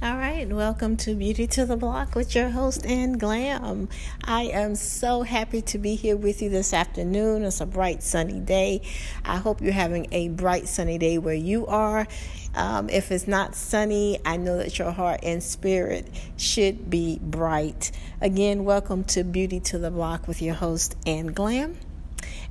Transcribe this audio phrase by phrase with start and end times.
[0.00, 3.88] All right, welcome to Beauty to the Block with your host Ann Glam.
[4.22, 7.42] I am so happy to be here with you this afternoon.
[7.42, 8.82] It's a bright sunny day.
[9.24, 12.06] I hope you're having a bright sunny day where you are.
[12.54, 17.90] Um, if it's not sunny, I know that your heart and spirit should be bright.
[18.20, 21.76] Again, welcome to Beauty to the Block with your host Ann Glam.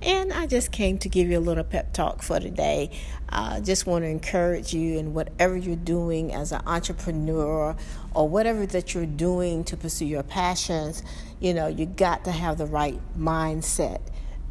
[0.01, 2.91] And I just came to give you a little pep talk for today.
[3.29, 7.75] I uh, just want to encourage you in whatever you're doing as an entrepreneur
[8.13, 11.03] or whatever that you're doing to pursue your passions.
[11.39, 14.01] You know, you got to have the right mindset.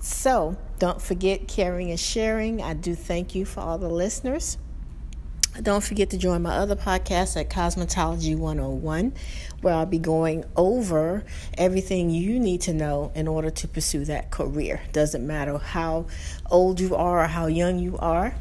[0.01, 2.61] So don't forget caring and sharing.
[2.61, 4.59] I do thank you for all the listeners.
[5.63, 9.15] Don't forget to join my other podcast at Cosmetology 101,
[9.63, 11.25] where I'll be going over
[11.57, 14.83] everything you need to know in order to pursue that career.
[14.93, 16.07] Doesn't matter how
[16.51, 18.35] old you are or how young you are,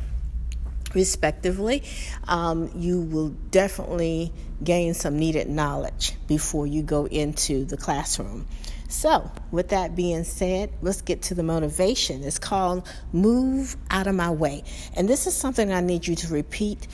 [0.94, 1.84] respectively,
[2.28, 8.46] um, you will definitely gain some needed knowledge before you go into the classroom.
[8.88, 12.24] So, with that being said, let's get to the motivation.
[12.24, 14.64] It's called Move Out of My Way.
[14.96, 16.88] And this is something I need you to repeat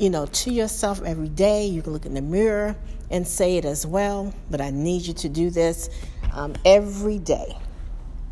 [0.00, 1.66] you know, to yourself every day.
[1.66, 2.74] You can look in the mirror
[3.10, 5.90] and say it as well, but I need you to do this
[6.32, 7.56] um, every day.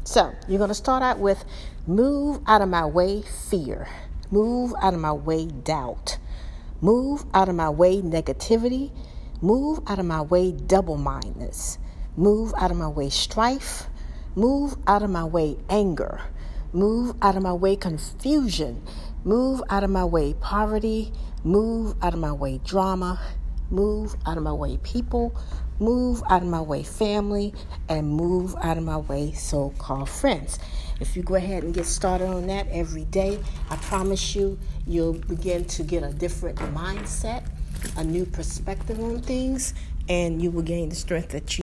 [0.05, 1.45] So you're going to start out with
[1.87, 3.87] move out of my way fear,
[4.31, 6.17] move out of my way doubt,
[6.81, 8.91] move out of my way negativity,
[9.43, 11.77] move out of my way double mindedness,
[12.19, 13.85] move out of my way strife,
[14.35, 16.21] move out of my way anger,
[16.73, 18.83] move out of my way confusion,
[19.25, 21.13] move out of my way poverty,
[21.45, 23.21] Move out of my way, drama.
[23.71, 25.35] Move out of my way, people.
[25.79, 27.55] Move out of my way, family.
[27.89, 30.59] And move out of my way, so called friends.
[31.01, 33.39] If you go ahead and get started on that every day,
[33.71, 37.45] I promise you, you'll begin to get a different mindset,
[37.97, 39.75] a new perspective on things,
[40.09, 41.63] and you will gain the strength that you